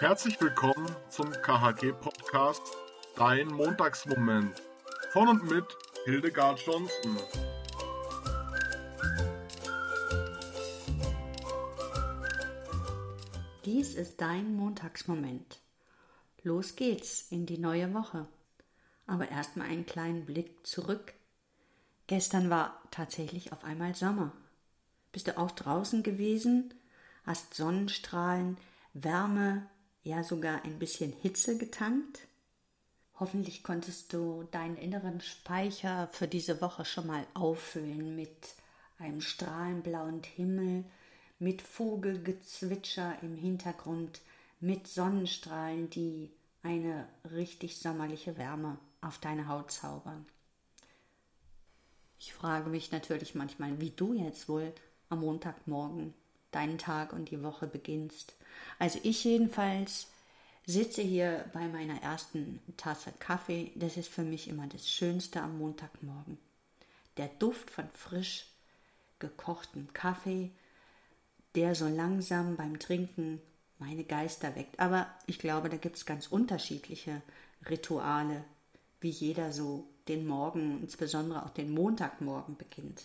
[0.00, 2.62] Herzlich willkommen zum KHG-Podcast
[3.16, 4.62] Dein Montagsmoment
[5.10, 5.64] von und mit
[6.04, 7.16] Hildegard Johnson.
[13.64, 15.58] Dies ist dein Montagsmoment.
[16.44, 18.28] Los geht's in die neue Woche.
[19.08, 21.12] Aber erstmal einen kleinen Blick zurück.
[22.06, 24.30] Gestern war tatsächlich auf einmal Sommer.
[25.10, 26.72] Bist du auch draußen gewesen?
[27.26, 28.58] Hast Sonnenstrahlen,
[28.94, 29.68] Wärme,
[30.08, 32.26] ja sogar ein bisschen Hitze getankt?
[33.20, 38.54] Hoffentlich konntest du deinen inneren Speicher für diese Woche schon mal auffüllen mit
[38.98, 40.84] einem strahlenblauen Himmel,
[41.38, 44.20] mit Vogelgezwitscher im Hintergrund,
[44.60, 46.30] mit Sonnenstrahlen, die
[46.62, 50.26] eine richtig sommerliche Wärme auf deine Haut zaubern.
[52.18, 54.72] Ich frage mich natürlich manchmal, wie du jetzt wohl
[55.08, 56.14] am Montagmorgen
[56.50, 58.34] deinen Tag und die Woche beginnst.
[58.78, 60.08] Also ich jedenfalls
[60.66, 63.72] sitze hier bei meiner ersten Tasse Kaffee.
[63.74, 66.38] Das ist für mich immer das Schönste am Montagmorgen.
[67.16, 68.46] Der Duft von frisch
[69.18, 70.50] gekochtem Kaffee,
[71.54, 73.40] der so langsam beim Trinken
[73.78, 74.78] meine Geister weckt.
[74.78, 77.22] Aber ich glaube, da gibt es ganz unterschiedliche
[77.68, 78.44] Rituale,
[79.00, 83.04] wie jeder so den Morgen, insbesondere auch den Montagmorgen beginnt.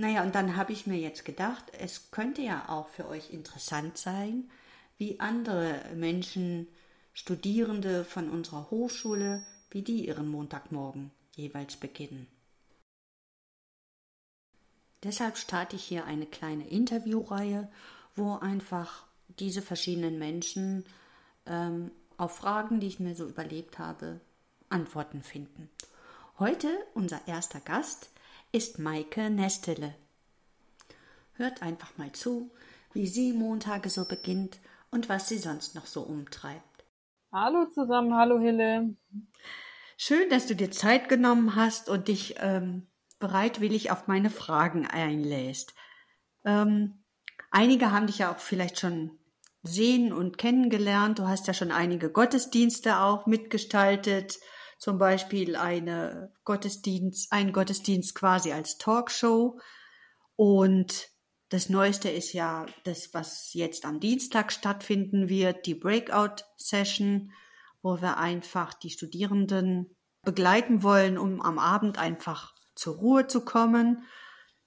[0.00, 3.98] Naja, und dann habe ich mir jetzt gedacht, es könnte ja auch für euch interessant
[3.98, 4.50] sein,
[4.96, 6.68] wie andere Menschen,
[7.12, 12.26] Studierende von unserer Hochschule, wie die ihren Montagmorgen jeweils beginnen.
[15.02, 17.70] Deshalb starte ich hier eine kleine Interviewreihe,
[18.16, 19.04] wo einfach
[19.38, 20.86] diese verschiedenen Menschen
[21.44, 24.18] ähm, auf Fragen, die ich mir so überlegt habe,
[24.70, 25.68] Antworten finden.
[26.38, 28.08] Heute unser erster Gast
[28.52, 29.94] ist Maike Nestele.
[31.34, 32.50] Hört einfach mal zu,
[32.92, 34.58] wie sie Montage so beginnt
[34.90, 36.84] und was sie sonst noch so umtreibt.
[37.32, 38.94] Hallo zusammen, hallo Hille.
[39.96, 42.88] Schön, dass du dir Zeit genommen hast und dich ähm,
[43.20, 45.74] bereitwillig auf meine Fragen einlässt.
[46.44, 47.04] Ähm,
[47.52, 49.12] einige haben dich ja auch vielleicht schon
[49.62, 51.20] sehen und kennengelernt.
[51.20, 54.40] Du hast ja schon einige Gottesdienste auch mitgestaltet,
[54.80, 59.60] zum Beispiel eine Gottesdienst, ein Gottesdienst quasi als Talkshow.
[60.36, 61.10] Und
[61.50, 67.30] das Neueste ist ja das, was jetzt am Dienstag stattfinden wird, die Breakout Session,
[67.82, 74.04] wo wir einfach die Studierenden begleiten wollen, um am Abend einfach zur Ruhe zu kommen,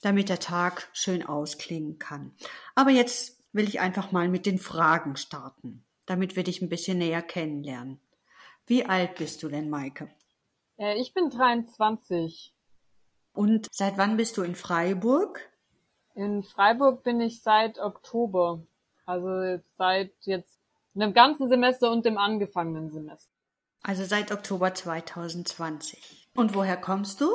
[0.02, 2.36] damit der Tag schön ausklingen kann.
[2.76, 7.00] Aber jetzt will ich einfach mal mit den Fragen starten, damit wir dich ein bisschen
[7.00, 8.00] näher kennenlernen.
[8.66, 10.10] Wie alt bist du denn, Maike?
[10.78, 12.54] Äh, ich bin 23.
[13.34, 15.50] Und seit wann bist du in Freiburg?
[16.16, 18.66] In Freiburg bin ich seit Oktober.
[19.06, 20.60] Also seit jetzt
[20.96, 23.32] einem ganzen Semester und dem angefangenen Semester.
[23.82, 26.30] Also seit Oktober 2020.
[26.36, 27.28] Und woher kommst du?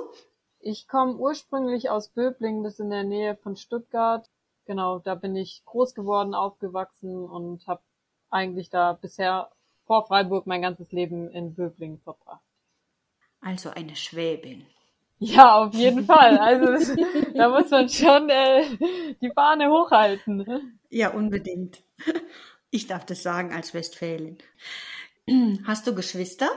[0.60, 4.28] Ich komme ursprünglich aus Böblingen, das ist in der Nähe von Stuttgart.
[4.64, 7.82] Genau, da bin ich groß geworden, aufgewachsen und habe
[8.30, 9.50] eigentlich da bisher
[9.88, 12.44] vor Freiburg mein ganzes Leben in Böblingen verbracht.
[13.40, 14.66] Also eine Schwäbin.
[15.18, 16.38] Ja, auf jeden Fall.
[16.38, 16.94] Also
[17.34, 18.64] da muss man schon äh,
[19.20, 20.78] die Fahne hochhalten.
[20.90, 21.82] Ja, unbedingt.
[22.70, 24.38] Ich darf das sagen als Westfälin.
[25.66, 26.48] Hast du Geschwister?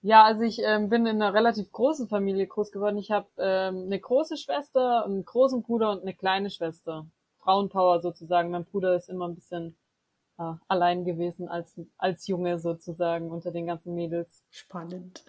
[0.00, 2.98] Ja, also ich ähm, bin in einer relativ großen Familie groß geworden.
[2.98, 7.06] Ich habe ähm, eine große Schwester, einen großen Bruder und eine kleine Schwester.
[7.38, 8.50] Frauenpower sozusagen.
[8.50, 9.76] Mein Bruder ist immer ein bisschen
[10.38, 14.44] äh, allein gewesen als, als Junge sozusagen unter den ganzen Mädels.
[14.50, 15.24] Spannend.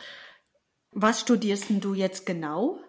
[0.92, 2.80] Was studierst denn du jetzt genau?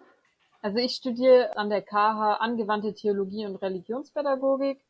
[0.61, 4.83] Also ich studiere an der KH angewandte Theologie und Religionspädagogik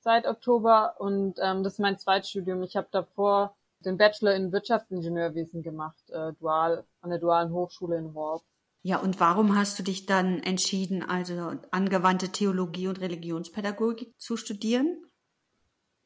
[0.00, 2.62] seit Oktober und ähm, das ist mein Zweitstudium.
[2.62, 8.14] Ich habe davor den Bachelor in Wirtschaftsingenieurwesen gemacht, äh, dual an der dualen Hochschule in
[8.14, 8.42] Worp.
[8.82, 15.02] Ja, und warum hast du dich dann entschieden, also angewandte Theologie und Religionspädagogik zu studieren?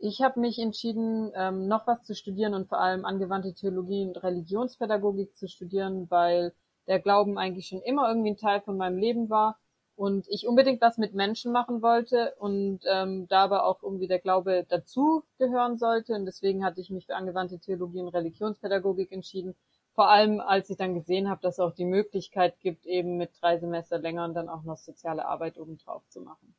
[0.00, 4.23] Ich habe mich entschieden, ähm, noch was zu studieren und vor allem angewandte Theologie und
[4.23, 6.55] Religionspädagogik zu studieren, weil
[6.87, 9.59] der Glauben eigentlich schon immer irgendwie ein Teil von meinem Leben war
[9.97, 14.21] und ich unbedingt was mit Menschen machen wollte und ähm, da aber auch irgendwie der
[14.21, 16.15] Glaube dazu gehören sollte.
[16.15, 19.56] Und deswegen hatte ich mich für angewandte Theologie und Religionspädagogik entschieden.
[19.95, 23.33] Vor allem, als ich dann gesehen habe, dass es auch die Möglichkeit gibt, eben mit
[23.41, 26.55] drei Semester länger und dann auch noch soziale Arbeit obendrauf zu machen.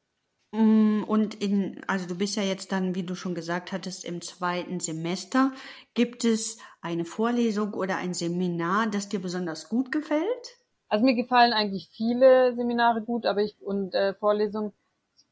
[0.51, 4.21] Mm, und in, also du bist ja jetzt dann, wie du schon gesagt hattest, im
[4.21, 5.51] zweiten Semester.
[5.93, 10.57] Gibt es eine Vorlesung oder ein Seminar, das dir besonders gut gefällt?
[10.87, 14.73] Also mir gefallen eigentlich viele Seminare gut, aber ich und äh, Vorlesungen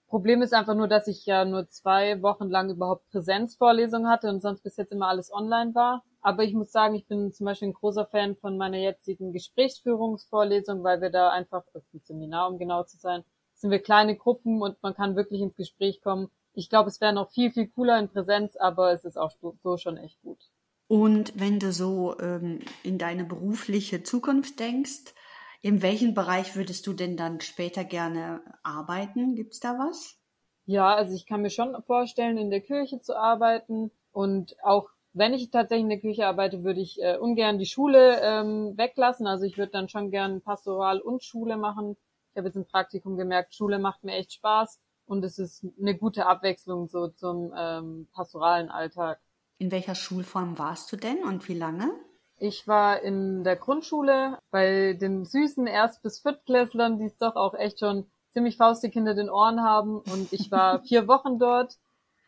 [0.08, 4.42] Problem ist einfach nur, dass ich ja nur zwei Wochen lang überhaupt Präsenzvorlesungen hatte und
[4.42, 6.04] sonst bis jetzt immer alles online war.
[6.22, 10.82] Aber ich muss sagen, ich bin zum Beispiel ein großer Fan von meiner jetzigen Gesprächsführungsvorlesung,
[10.84, 13.26] weil wir da einfach, das Seminar, um genau zu sein,
[13.58, 16.30] sind wir kleine Gruppen und man kann wirklich ins Gespräch kommen.
[16.54, 19.32] Ich glaube, es wäre noch viel, viel cooler in Präsenz, aber es ist auch
[19.64, 20.40] so schon echt gut.
[20.88, 25.14] Und wenn du so ähm, in deine berufliche Zukunft denkst,
[25.62, 29.36] in welchem Bereich würdest du denn dann später gerne arbeiten?
[29.36, 30.18] Gibt's da was?
[30.66, 35.34] Ja, also ich kann mir schon vorstellen, in der Kirche zu arbeiten und auch wenn
[35.34, 39.26] ich tatsächlich in der Kirche arbeite, würde ich äh, ungern die Schule ähm, weglassen.
[39.26, 41.98] Also ich würde dann schon gern Pastoral und Schule machen.
[42.38, 45.98] Ich habe jetzt im Praktikum gemerkt, Schule macht mir echt Spaß und es ist eine
[45.98, 49.20] gute Abwechslung so zum ähm, pastoralen Alltag.
[49.58, 51.92] In welcher Schulform warst du denn und wie lange?
[52.38, 57.56] Ich war in der Grundschule bei den süßen Erst- bis Viertklässlern, die es doch auch
[57.56, 59.98] echt schon ziemlich faustig hinter den Ohren haben.
[59.98, 61.80] Und ich war vier Wochen dort.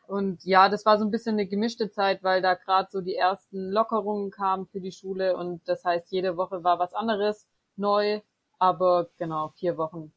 [0.08, 3.14] Und ja, das war so ein bisschen eine gemischte Zeit, weil da gerade so die
[3.14, 5.38] ersten Lockerungen kamen für die Schule.
[5.38, 7.46] Und das heißt, jede Woche war was anderes
[7.76, 8.22] neu.
[8.60, 10.12] Aber genau, vier Wochen.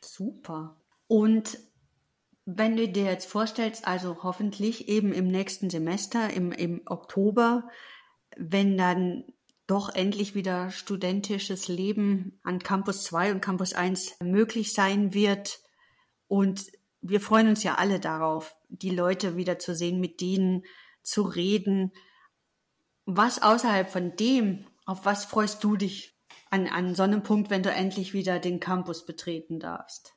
[0.00, 0.76] Super.
[1.08, 1.58] Und
[2.46, 7.68] wenn du dir jetzt vorstellst, also hoffentlich eben im nächsten Semester, im, im Oktober,
[8.36, 9.24] wenn dann
[9.66, 15.60] doch endlich wieder studentisches Leben an Campus 2 und Campus 1 möglich sein wird.
[16.26, 16.64] Und
[17.02, 20.64] wir freuen uns ja alle darauf, die Leute wieder zu sehen, mit denen
[21.02, 21.92] zu reden.
[23.04, 26.19] Was außerhalb von dem, auf was freust du dich
[26.50, 30.14] an, an so einem Punkt, wenn du endlich wieder den Campus betreten darfst?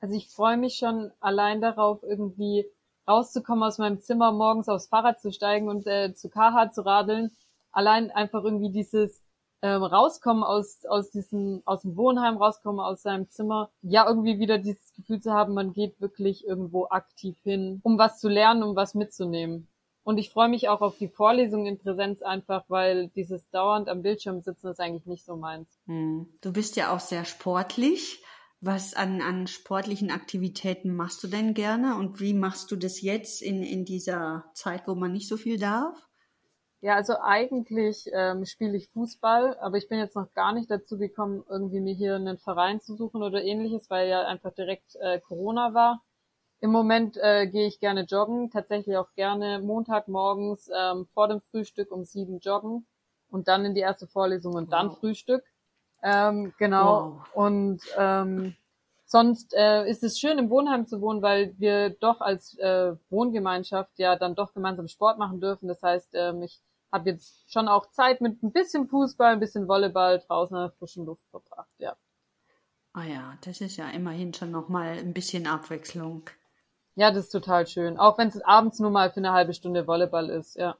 [0.00, 2.66] Also ich freue mich schon allein darauf, irgendwie
[3.08, 7.36] rauszukommen aus meinem Zimmer, morgens aufs Fahrrad zu steigen und äh, zu KH zu radeln.
[7.72, 9.22] Allein einfach irgendwie dieses
[9.62, 14.58] ähm, rauskommen aus aus diesem aus dem Wohnheim, rauskommen aus seinem Zimmer, ja irgendwie wieder
[14.58, 18.76] dieses Gefühl zu haben, man geht wirklich irgendwo aktiv hin, um was zu lernen, um
[18.76, 19.68] was mitzunehmen.
[20.06, 24.02] Und ich freue mich auch auf die Vorlesung in Präsenz einfach, weil dieses dauernd am
[24.02, 25.66] Bildschirm sitzen ist eigentlich nicht so meins.
[25.86, 26.28] Hm.
[26.40, 28.22] Du bist ja auch sehr sportlich.
[28.60, 33.42] Was an, an sportlichen Aktivitäten machst du denn gerne und wie machst du das jetzt
[33.42, 35.98] in, in dieser Zeit, wo man nicht so viel darf?
[36.82, 40.98] Ja, also eigentlich ähm, spiele ich Fußball, aber ich bin jetzt noch gar nicht dazu
[40.98, 45.18] gekommen, irgendwie mir hier einen Verein zu suchen oder ähnliches, weil ja einfach direkt äh,
[45.18, 46.04] Corona war.
[46.60, 51.92] Im Moment äh, gehe ich gerne joggen, tatsächlich auch gerne Montagmorgens ähm, vor dem Frühstück
[51.92, 52.86] um sieben joggen
[53.30, 54.70] und dann in die erste Vorlesung und wow.
[54.70, 55.44] dann Frühstück.
[56.02, 57.20] Ähm, genau.
[57.34, 57.34] Wow.
[57.34, 58.56] Und ähm,
[59.04, 63.98] sonst äh, ist es schön, im Wohnheim zu wohnen, weil wir doch als äh, Wohngemeinschaft
[63.98, 65.68] ja dann doch gemeinsam Sport machen dürfen.
[65.68, 66.60] Das heißt, ähm, ich
[66.90, 70.72] habe jetzt schon auch Zeit mit ein bisschen Fußball, ein bisschen Volleyball draußen in der
[70.72, 71.96] frischen Luft verbracht, ja.
[72.94, 76.30] Ah ja, das ist ja immerhin schon nochmal ein bisschen Abwechslung.
[76.96, 77.98] Ja, das ist total schön.
[77.98, 80.76] Auch wenn es abends nur mal für eine halbe Stunde Volleyball ist, ja.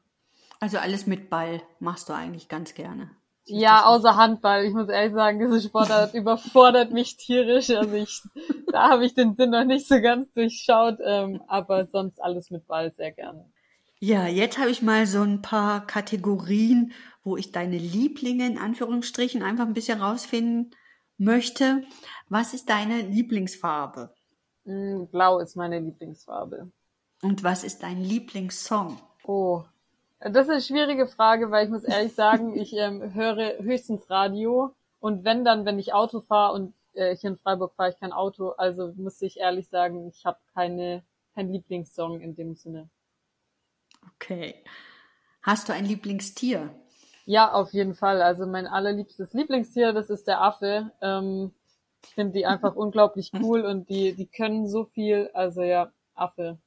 [0.59, 3.11] Also alles mit Ball machst du eigentlich ganz gerne.
[3.45, 4.65] Ja, außer Handball.
[4.65, 7.71] Ich muss ehrlich sagen, diese Sportart überfordert mich tierisch.
[7.71, 8.23] Also ich,
[8.73, 12.67] da habe ich den Sinn noch nicht so ganz durchschaut, ähm, aber sonst alles mit
[12.67, 13.45] Ball sehr gerne.
[13.99, 16.93] Ja, jetzt habe ich mal so ein paar Kategorien,
[17.23, 20.75] wo ich deine Lieblinge in Anführungsstrichen einfach ein bisschen rausfinden
[21.19, 21.83] möchte.
[22.29, 24.16] Was ist deine Lieblingsfarbe?
[24.67, 26.71] Mm, Blau ist meine Lieblingsfarbe.
[27.23, 29.01] Und was ist dein Lieblingssong?
[29.25, 29.65] Oh,
[30.21, 34.75] das ist eine schwierige Frage, weil ich muss ehrlich sagen, ich ähm, höre höchstens Radio
[35.01, 38.13] und wenn dann, wenn ich Auto fahre und äh, hier in Freiburg fahre ich kein
[38.13, 41.03] Auto, also muss ich ehrlich sagen, ich habe keine
[41.37, 42.89] kein Lieblingssong in dem Sinne.
[44.15, 44.65] Okay.
[45.43, 46.75] Hast du ein Lieblingstier?
[47.27, 48.23] Ja, auf jeden Fall.
[48.23, 50.93] Also mein allerliebstes Lieblingstier, das ist der Affe.
[51.03, 51.53] Ähm,
[52.09, 55.31] ich finde die einfach unglaublich cool und die, die können so viel.
[55.35, 56.59] Also ja, Affe.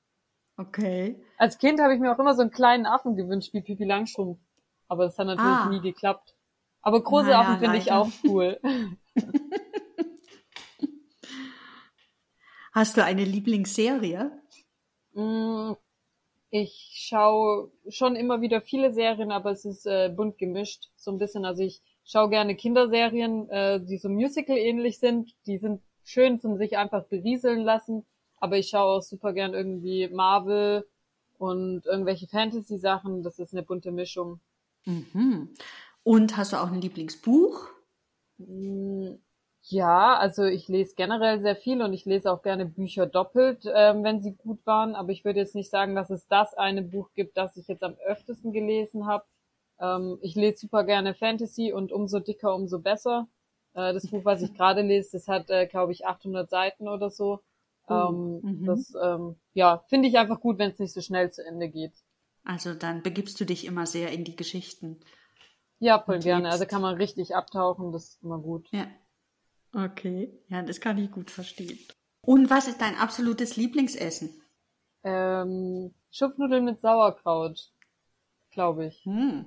[0.58, 1.16] Okay.
[1.38, 4.40] Als Kind habe ich mir auch immer so einen kleinen Affen gewünscht, wie Pipi Langstrumpf.
[4.88, 5.70] Aber das hat natürlich ah.
[5.70, 6.36] nie geklappt.
[6.82, 8.60] Aber große naja, Affen finde ich auch cool.
[12.74, 14.32] Hast du eine Lieblingsserie?
[15.14, 15.74] Mm,
[16.50, 20.90] ich schaue schon immer wieder viele Serien, aber es ist äh, bunt gemischt.
[20.96, 21.46] So ein bisschen.
[21.46, 25.36] Also ich schaue gerne Kinderserien, äh, die so Musical ähnlich sind.
[25.46, 28.06] Die sind schön zum sich einfach berieseln lassen.
[28.38, 30.88] Aber ich schaue auch super gern irgendwie Marvel
[31.38, 33.22] und irgendwelche Fantasy-Sachen.
[33.22, 34.40] Das ist eine bunte Mischung.
[34.86, 35.54] Mhm.
[36.04, 37.68] Und hast du auch ein Lieblingsbuch?
[38.38, 39.16] Mm,
[39.64, 44.04] ja, also ich lese generell sehr viel und ich lese auch gerne Bücher doppelt, ähm,
[44.04, 44.96] wenn sie gut waren.
[44.96, 47.84] Aber ich würde jetzt nicht sagen, dass es das eine Buch gibt, das ich jetzt
[47.84, 49.26] am öftesten gelesen habe.
[49.80, 53.28] Ähm, ich lese super gerne Fantasy und umso dicker, umso besser.
[53.74, 57.10] Äh, das Buch, was ich gerade lese, das hat, äh, glaube ich, 800 Seiten oder
[57.10, 57.42] so.
[57.90, 58.66] Ähm, mhm.
[58.66, 61.94] Das ähm, ja finde ich einfach gut, wenn es nicht so schnell zu Ende geht.
[62.44, 65.00] Also dann begibst du dich immer sehr in die Geschichten.
[65.80, 66.50] Ja, voll gerne.
[66.50, 68.68] Also kann man richtig abtauchen, das ist immer gut.
[68.72, 68.88] Ja.
[69.74, 70.32] Okay.
[70.48, 71.80] Ja, das kann ich gut verstehen.
[72.22, 74.42] Und was ist dein absolutes Lieblingsessen?
[75.04, 77.72] Ähm, Schupfnudeln mit Sauerkraut,
[78.52, 79.06] glaube ich.
[79.06, 79.46] Hm.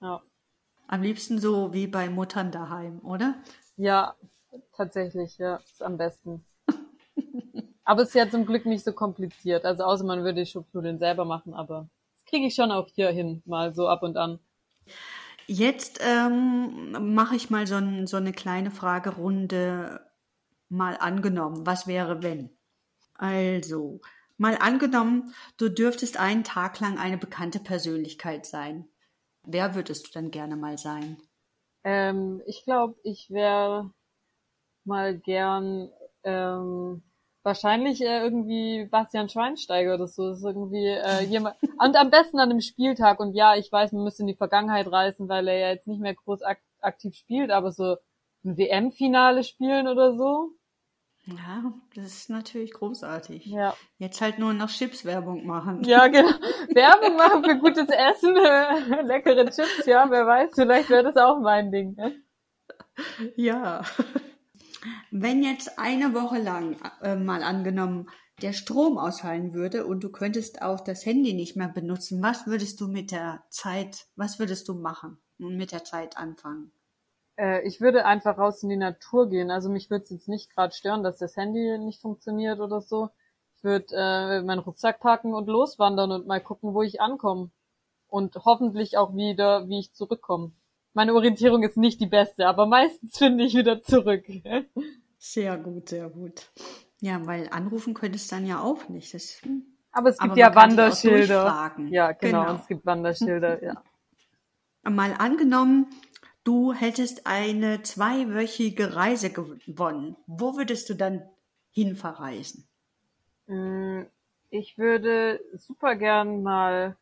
[0.00, 0.22] Ja.
[0.88, 3.36] Am liebsten so wie bei Muttern daheim, oder?
[3.76, 4.14] Ja,
[4.76, 6.44] tatsächlich, ja, ist am besten.
[7.84, 9.64] aber es ist ja zum Glück nicht so kompliziert.
[9.64, 13.10] Also außer man würde die Schupfnudeln selber machen, aber das kriege ich schon auch hier
[13.10, 14.40] hin, mal so ab und an.
[15.46, 20.00] Jetzt ähm, mache ich mal so, ein, so eine kleine Fragerunde
[20.68, 21.66] mal angenommen.
[21.66, 22.50] Was wäre, wenn?
[23.14, 24.00] Also,
[24.38, 28.89] mal angenommen, du dürftest einen Tag lang eine bekannte Persönlichkeit sein.
[29.52, 31.16] Wer würdest du dann gerne mal sein?
[31.82, 33.90] Ähm, ich glaube, ich wäre
[34.84, 35.90] mal gern
[36.22, 37.02] ähm,
[37.42, 40.28] wahrscheinlich äh, irgendwie Bastian Schweinsteiger oder so.
[40.28, 43.18] Das ist irgendwie äh, jemand und am besten an einem Spieltag.
[43.18, 46.00] Und ja, ich weiß, man müsste in die Vergangenheit reisen, weil er ja jetzt nicht
[46.00, 47.96] mehr groß ak aktiv spielt, aber so
[48.44, 50.52] ein WM-Finale spielen oder so.
[51.26, 53.46] Ja, das ist natürlich großartig.
[53.46, 55.82] Ja, Jetzt halt nur noch Chips-Werbung machen.
[55.84, 56.30] ja genau.
[56.74, 61.40] Werbung machen für gutes Essen, äh, leckere Chips, ja, wer weiß, vielleicht wäre das auch
[61.40, 61.94] mein Ding.
[61.94, 62.22] Ne?
[63.36, 63.82] Ja.
[65.10, 68.08] Wenn jetzt eine Woche lang, äh, mal angenommen,
[68.40, 72.80] der Strom ausfallen würde und du könntest auch das Handy nicht mehr benutzen, was würdest
[72.80, 76.72] du mit der Zeit, was würdest du machen und mit der Zeit anfangen?
[77.40, 79.50] Äh, ich würde einfach raus in die Natur gehen.
[79.50, 83.08] Also mich würde es jetzt nicht gerade stören, dass das Handy nicht funktioniert oder so.
[83.56, 87.50] Ich würde äh, meinen Rucksack packen und loswandern und mal gucken, wo ich ankomme.
[88.08, 90.52] Und hoffentlich auch wieder, wie ich zurückkomme.
[90.92, 94.24] Meine Orientierung ist nicht die beste, aber meistens finde ich wieder zurück.
[95.18, 96.50] Sehr gut, sehr gut.
[97.00, 99.14] Ja, weil anrufen könntest du dann ja auch nicht.
[99.14, 99.40] Das,
[99.92, 101.72] Aber es gibt Aber ja Wanderschilder.
[101.88, 102.54] Ja, genau, Genau.
[102.56, 103.82] es gibt Wanderschilder, ja.
[104.90, 105.86] mal angenommen,
[106.44, 110.16] du hättest eine zweiwöchige Reise gewonnen.
[110.26, 111.28] Wo würdest du dann
[111.70, 112.68] hin verreisen?
[113.46, 114.02] Mm,
[114.50, 116.96] Ich würde super gern mal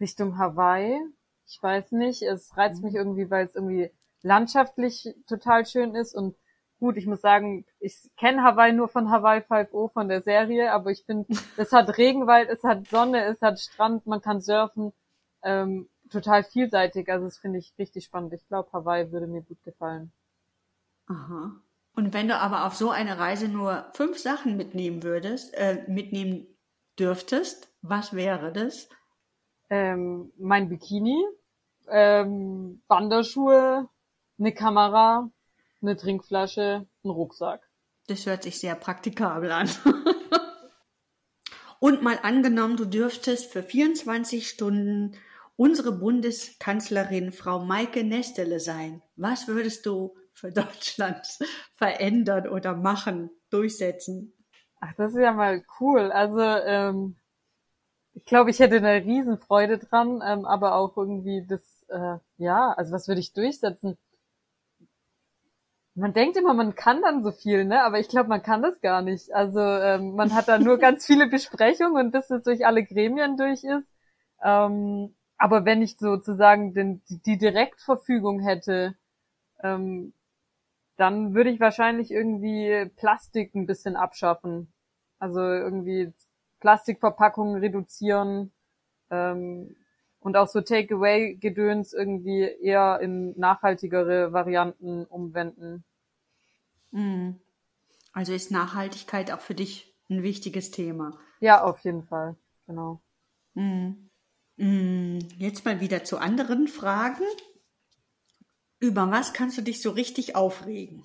[0.00, 1.00] Richtung Hawaii.
[1.46, 3.90] Ich weiß nicht, es reizt mich irgendwie, weil es irgendwie
[4.22, 6.36] landschaftlich total schön ist und
[6.80, 10.90] gut, ich muss sagen, ich kenne Hawaii nur von Hawaii 5.0 von der Serie, aber
[10.90, 11.26] ich finde,
[11.56, 14.92] es hat Regenwald, es hat Sonne, es hat Strand, man kann surfen,
[15.42, 18.32] ähm, total vielseitig, also das finde ich richtig spannend.
[18.32, 20.12] Ich glaube, Hawaii würde mir gut gefallen.
[21.06, 21.52] Aha.
[21.94, 26.46] Und wenn du aber auf so eine Reise nur fünf Sachen mitnehmen würdest, äh, mitnehmen
[26.98, 28.88] dürftest, was wäre das?
[29.70, 31.24] ähm, mein Bikini,
[31.88, 33.88] ähm, Wanderschuhe,
[34.38, 35.30] eine Kamera,
[35.82, 37.68] eine Trinkflasche, ein Rucksack.
[38.08, 39.68] Das hört sich sehr praktikabel an.
[41.78, 45.12] Und mal angenommen, du dürftest für 24 Stunden
[45.56, 49.02] unsere Bundeskanzlerin Frau Maike Nestele sein.
[49.16, 51.26] Was würdest du für Deutschland
[51.76, 54.32] verändern oder machen, durchsetzen?
[54.80, 56.12] Ach, das ist ja mal cool.
[56.12, 57.16] Also ähm,
[58.14, 62.92] ich glaube, ich hätte eine Riesenfreude dran, ähm, aber auch irgendwie das, äh, ja, also
[62.92, 63.98] was würde ich durchsetzen?
[65.96, 67.82] Man denkt immer, man kann dann so viel, ne?
[67.82, 69.32] Aber ich glaube, man kann das gar nicht.
[69.34, 73.36] Also ähm, man hat da nur ganz viele Besprechungen und bis es durch alle Gremien
[73.36, 73.88] durch ist.
[74.42, 78.96] Ähm, aber wenn ich sozusagen den, die, Direktverfügung hätte,
[79.62, 80.12] ähm,
[80.96, 84.72] dann würde ich wahrscheinlich irgendwie Plastik ein bisschen abschaffen.
[85.18, 86.12] Also irgendwie
[86.60, 88.52] Plastikverpackungen reduzieren
[89.10, 89.76] ähm,
[90.20, 95.84] und auch so Takeaway-Gedöns irgendwie eher in nachhaltigere Varianten umwenden.
[96.92, 97.40] Mhm.
[98.12, 101.18] Also ist Nachhaltigkeit auch für dich ein wichtiges Thema.
[101.40, 102.36] Ja, auf jeden Fall.
[102.66, 103.00] Genau.
[103.54, 104.05] Mhm.
[104.56, 105.18] Mhm.
[105.36, 107.24] Jetzt mal wieder zu anderen Fragen.
[108.78, 111.04] Über was kannst du dich so richtig aufregen?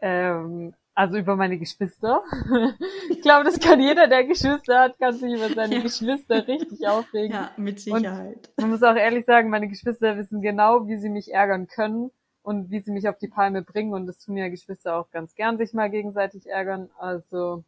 [0.00, 2.22] Ähm, also über meine Geschwister.
[3.10, 5.82] ich glaube, das kann jeder, der Geschwister hat, kann sich über seine Ja.
[5.82, 7.32] Geschwister richtig aufregen.
[7.32, 8.50] Ja, mit Sicherheit.
[8.58, 12.10] Man muss auch ehrlich sagen, meine Geschwister wissen genau, wie sie mich ärgern können
[12.42, 13.92] und wie sie mich auf die Palme bringen.
[13.92, 16.90] Und das tun ja Geschwister auch ganz gern, sich mal gegenseitig ärgern.
[16.98, 17.64] Also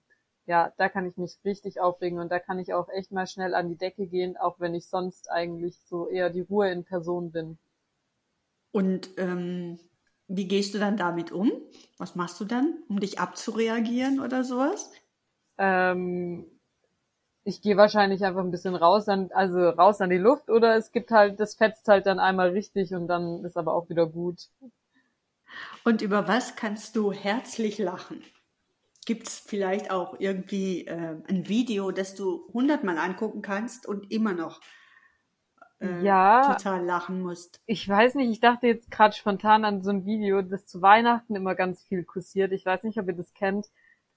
[0.47, 3.55] ja, da kann ich mich richtig aufregen und da kann ich auch echt mal schnell
[3.55, 7.33] an die Decke gehen, auch wenn ich sonst eigentlich so eher die Ruhe in Person
[7.33, 7.59] bin.
[8.71, 9.79] Und ähm,
[10.29, 11.51] wie gehst du dann damit um?
[11.99, 14.91] Was machst du dann, um dich abzureagieren oder sowas?
[15.59, 16.47] Ähm,
[17.45, 20.93] ich gehe wahrscheinlich einfach ein bisschen raus an, also raus an die Luft oder es
[20.93, 24.49] gibt halt, das fetzt halt dann einmal richtig und dann ist aber auch wieder gut.
[25.85, 28.23] Und über was kannst du herzlich lachen?
[29.07, 34.35] Gibt es vielleicht auch irgendwie äh, ein Video, das du hundertmal angucken kannst und immer
[34.35, 34.61] noch
[35.79, 36.55] äh, Ja.
[36.55, 37.61] total lachen musst.
[37.67, 41.35] Ich weiß nicht, ich dachte jetzt gerade spontan an so ein Video, das zu Weihnachten
[41.37, 42.53] immer ganz viel kursiert.
[42.53, 43.67] Ich weiß nicht, ob ihr das kennt.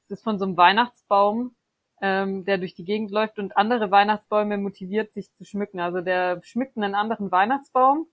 [0.08, 1.56] Das ist von so einem Weihnachtsbaum,
[2.02, 5.80] ähm, der durch die Gegend läuft und andere Weihnachtsbäume motiviert, sich zu schmücken.
[5.80, 8.08] Also der schmückt einen anderen Weihnachtsbaum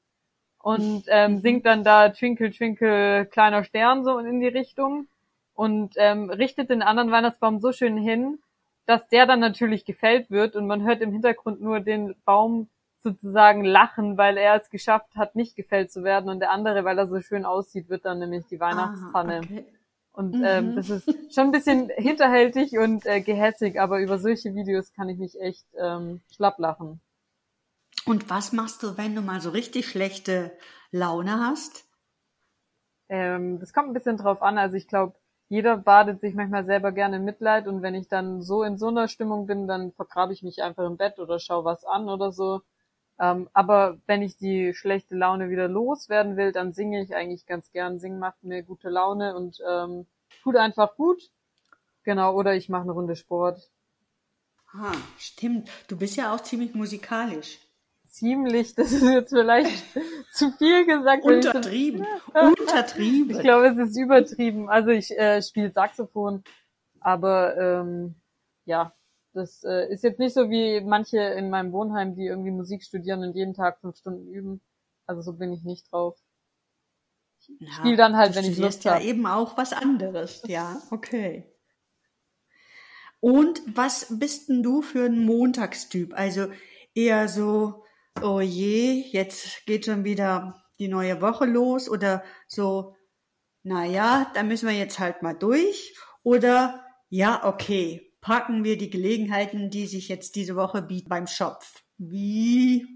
[0.58, 5.08] und ähm, singt dann da Twinkle, Twinkle, kleiner Stern so in die Richtung
[5.56, 8.38] und ähm, richtet den anderen Weihnachtsbaum so schön hin,
[8.84, 12.68] dass der dann natürlich gefällt wird und man hört im Hintergrund nur den Baum
[13.00, 16.98] sozusagen lachen, weil er es geschafft hat, nicht gefällt zu werden und der andere, weil
[16.98, 19.40] er so schön aussieht, wird dann nämlich die Weihnachtspfanne.
[19.40, 19.64] Ah, okay.
[20.12, 20.44] Und Mhm.
[20.44, 25.08] ähm, das ist schon ein bisschen hinterhältig und äh, gehässig, aber über solche Videos kann
[25.08, 27.00] ich mich echt ähm, schlapp lachen.
[28.06, 30.56] Und was machst du, wenn du mal so richtig schlechte
[30.90, 31.86] Laune hast?
[33.08, 34.58] Ähm, das kommt ein bisschen drauf an.
[34.58, 35.14] Also ich glaube,
[35.48, 38.88] jeder badet sich manchmal selber gerne in Mitleid und wenn ich dann so in so
[38.88, 42.32] einer Stimmung bin, dann vergrabe ich mich einfach im Bett oder schaue was an oder
[42.32, 42.62] so.
[43.18, 47.70] Ähm, aber wenn ich die schlechte Laune wieder loswerden will, dann singe ich eigentlich ganz
[47.72, 47.98] gern.
[47.98, 50.06] Singen macht mir gute Laune und ähm,
[50.42, 51.30] tut einfach gut.
[52.02, 53.70] Genau, oder ich mache eine Runde Sport.
[54.72, 55.70] Ah, stimmt.
[55.88, 57.58] Du bist ja auch ziemlich musikalisch.
[58.08, 59.84] Ziemlich, das ist jetzt vielleicht
[60.32, 61.24] zu viel gesagt.
[61.24, 62.06] wenn ich so- Untertrieben.
[62.34, 63.30] Untertrieben.
[63.36, 64.68] Ich glaube, es ist übertrieben.
[64.68, 66.42] Also ich äh, spiele Saxophon,
[67.00, 68.14] aber ähm,
[68.64, 68.94] ja,
[69.32, 73.22] das äh, ist jetzt nicht so wie manche in meinem Wohnheim, die irgendwie Musik studieren
[73.22, 74.60] und jeden Tag fünf Stunden üben.
[75.06, 76.16] Also so bin ich nicht drauf.
[77.58, 79.02] Ja, spiel dann halt, wenn ich Lust ja hab.
[79.02, 80.42] eben auch was anderes.
[80.46, 81.44] Ja, okay.
[83.20, 86.14] Und was bist denn du für ein Montagstyp?
[86.14, 86.48] Also
[86.94, 87.84] eher so,
[88.22, 92.94] oh je, jetzt geht schon wieder die neue Woche los oder so,
[93.62, 99.70] naja, da müssen wir jetzt halt mal durch oder ja, okay, packen wir die Gelegenheiten,
[99.70, 101.82] die sich jetzt diese Woche bieten beim Schopf.
[101.98, 102.86] Wie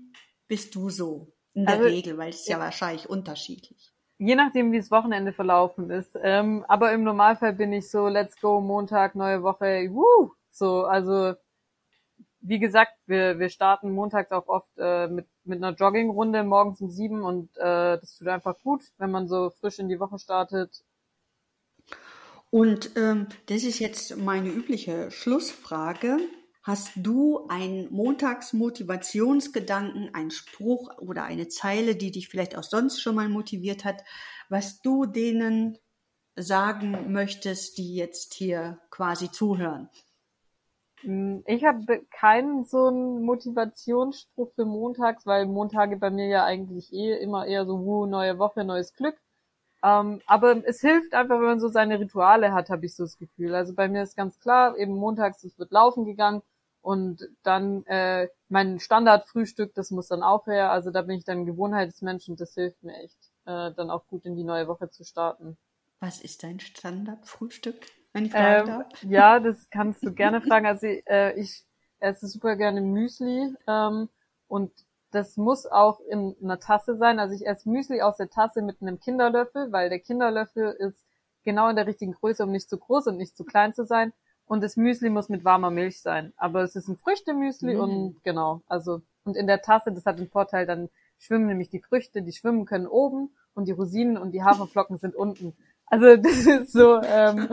[0.48, 1.32] bist du so?
[1.54, 3.92] In der Also, Regel, weil es ist ja wahrscheinlich unterschiedlich.
[4.18, 6.16] Je nachdem, wie das Wochenende verlaufen ist.
[6.22, 10.32] Ähm, aber im Normalfall bin ich so, let's go, Montag, neue Woche, woo!
[10.50, 11.34] So, also
[12.40, 16.90] wie gesagt, wir, wir starten montags auch oft äh, mit, mit einer Joggingrunde morgens um
[16.90, 20.82] sieben und äh, das tut einfach gut, wenn man so frisch in die Woche startet.
[22.50, 26.18] Und ähm, das ist jetzt meine übliche Schlussfrage.
[26.62, 33.14] Hast du einen Montagsmotivationsgedanken, einen Spruch oder eine Zeile, die dich vielleicht auch sonst schon
[33.14, 34.02] mal motiviert hat,
[34.48, 35.78] was du denen
[36.36, 39.88] sagen möchtest, die jetzt hier quasi zuhören?
[41.02, 46.92] Mm, Ich habe keinen so einen Motivationsspruch für montags, weil Montage bei mir ja eigentlich
[46.92, 49.16] eh immer eher so, wuh, neue Woche, neues Glück.
[49.82, 53.18] Ähm, aber es hilft einfach, wenn man so seine Rituale hat, habe ich so das
[53.18, 53.54] Gefühl.
[53.54, 56.42] Also bei mir ist ganz klar, eben montags, es wird laufen gegangen
[56.82, 60.70] und dann äh, mein Standardfrühstück, das muss dann auch her.
[60.70, 64.06] Also da bin ich dann ein Gewohnheitsmensch und das hilft mir echt, äh, dann auch
[64.06, 65.56] gut in die neue Woche zu starten.
[66.00, 68.86] Was ist dein Standardfrühstück, wenn ich fragen Ähm, darf?
[69.00, 70.66] ja, das kannst du gerne fragen.
[70.66, 71.64] Also äh, ich
[72.00, 74.08] esse super gerne Müsli ähm,
[74.48, 74.72] und
[75.12, 77.18] das muss auch in einer Tasse sein.
[77.18, 81.04] Also ich esse Müsli aus der Tasse mit einem Kinderlöffel, weil der Kinderlöffel ist
[81.44, 84.12] genau in der richtigen Größe, um nicht zu groß und nicht zu klein zu sein.
[84.46, 86.32] Und das Müsli muss mit warmer Milch sein.
[86.36, 87.80] Aber es ist ein Früchtemüsli Mm.
[87.80, 91.80] und genau, also und in der Tasse, das hat den Vorteil, dann schwimmen nämlich die
[91.80, 95.54] Früchte, die schwimmen können oben und die Rosinen und die Haferflocken sind unten.
[95.90, 97.48] Also das ist so ähm,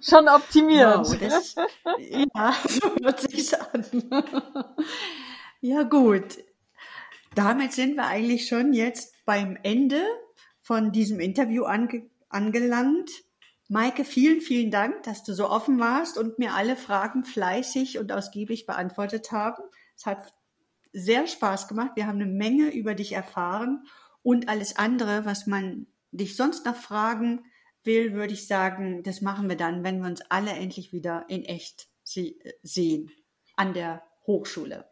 [0.00, 0.98] schon optimiert.
[0.98, 1.54] Wow, das,
[1.98, 3.84] ja, so hört sich's an.
[5.60, 6.38] ja, gut.
[7.34, 10.02] Damit sind wir eigentlich schon jetzt beim Ende
[10.62, 13.10] von diesem Interview ange angelangt.
[13.68, 18.10] Maike, vielen, vielen Dank, dass du so offen warst und mir alle Fragen fleißig und
[18.12, 19.62] ausgiebig beantwortet haben.
[19.96, 20.34] Es hat
[20.92, 21.92] sehr Spaß gemacht.
[21.94, 23.84] Wir haben eine Menge über dich erfahren
[24.22, 27.44] und alles andere, was man dich sonst noch fragen
[27.84, 31.44] will, würde ich sagen, das machen wir dann, wenn wir uns alle endlich wieder in
[31.44, 33.10] echt se sehen
[33.56, 34.88] an der Hochschule.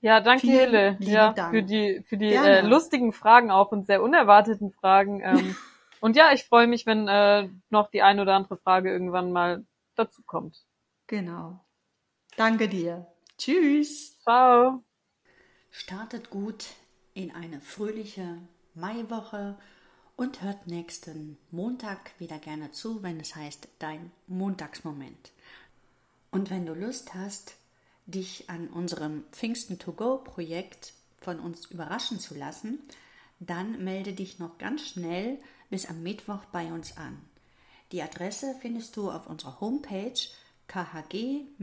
[0.00, 1.54] Ja, danke Vielen Hille, lieben ja, Dank.
[1.54, 2.58] für die für die Gerne.
[2.58, 5.20] äh, lustigen Fragen auch und sehr unerwarteten Fragen.
[5.24, 5.56] Ähm,
[6.00, 9.64] und ja, ich freue mich, wenn äh, noch die ein oder andere Frage irgendwann mal
[9.94, 10.64] dazu kommt.
[11.06, 11.64] Genau.
[12.36, 13.06] Danke dir.
[13.38, 14.18] Tschüss.
[14.20, 14.84] Ciao.
[15.70, 16.66] Startet gut
[17.14, 18.38] in eine fröhliche
[18.74, 19.56] Maiwoche
[20.16, 25.32] und hört nächsten Montag wieder gerne zu, wenn es heißt dein Montagsmoment.
[26.30, 27.54] Und wenn du Lust hast,
[28.06, 32.78] dich an unserem Pfingsten to go Projekt von uns überraschen zu lassen,
[33.40, 35.38] dann melde dich noch ganz schnell
[35.70, 37.20] bis am Mittwoch bei uns an.
[37.92, 40.14] Die Adresse findest du auf unserer Homepage
[40.68, 41.56] khg-kh.de.